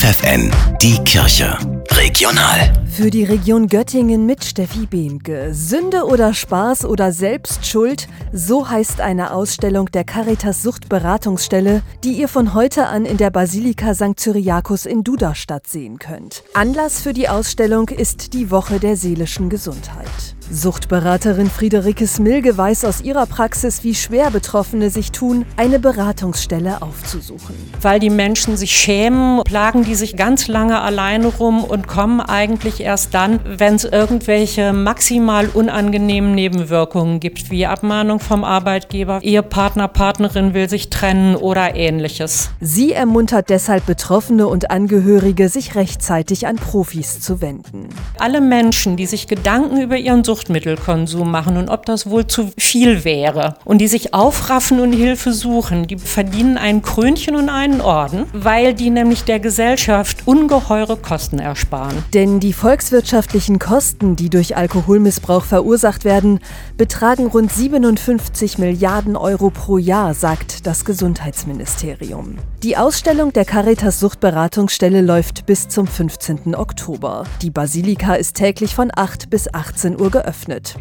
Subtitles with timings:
[0.00, 1.58] FFN, die Kirche.
[1.90, 2.72] Regional.
[2.90, 5.52] Für die Region Göttingen mit Steffi Behnke.
[5.52, 12.54] Sünde oder Spaß oder Selbstschuld, so heißt eine Ausstellung der Caritas Suchtberatungsstelle, die ihr von
[12.54, 14.18] heute an in der Basilika St.
[14.18, 16.44] Cyriakus in Duderstadt sehen könnt.
[16.54, 20.29] Anlass für die Ausstellung ist die Woche der seelischen Gesundheit.
[20.52, 27.54] Suchtberaterin Friederike Smilge weiß aus ihrer Praxis, wie schwer Betroffene sich tun, eine Beratungsstelle aufzusuchen.
[27.80, 32.80] Weil die Menschen sich schämen, plagen die sich ganz lange alleine rum und kommen eigentlich
[32.80, 40.52] erst dann, wenn es irgendwelche maximal unangenehmen Nebenwirkungen gibt, wie Abmahnung vom Arbeitgeber, Ehepartner, Partnerin
[40.52, 42.50] will sich trennen oder ähnliches.
[42.60, 47.88] Sie ermuntert deshalb Betroffene und Angehörige, sich rechtzeitig an Profis zu wenden.
[48.18, 52.50] Alle Menschen, die sich Gedanken über ihren Sucht Suchtmittelkonsum machen und ob das wohl zu
[52.56, 53.56] viel wäre.
[53.64, 58.72] Und die sich aufraffen und Hilfe suchen, die verdienen ein Krönchen und einen Orden, weil
[58.72, 62.02] die nämlich der Gesellschaft ungeheure Kosten ersparen.
[62.14, 66.40] Denn die volkswirtschaftlichen Kosten, die durch Alkoholmissbrauch verursacht werden,
[66.78, 72.38] betragen rund 57 Milliarden Euro pro Jahr, sagt das Gesundheitsministerium.
[72.62, 76.54] Die Ausstellung der Caritas Suchtberatungsstelle läuft bis zum 15.
[76.54, 77.24] Oktober.
[77.42, 80.76] Die Basilika ist täglich von 8 bis 18 Uhr geöffnet geöffnet.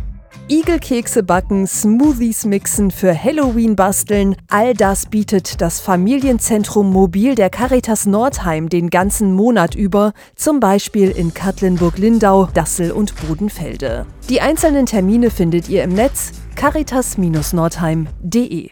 [0.47, 8.07] Igelkekse backen, Smoothies mixen, für Halloween basteln, all das bietet das Familienzentrum Mobil der Caritas
[8.07, 14.07] Nordheim den ganzen Monat über, zum Beispiel in Katlenburg-Lindau, Dassel und Bodenfelde.
[14.29, 18.71] Die einzelnen Termine findet ihr im Netz caritas-nordheim.de.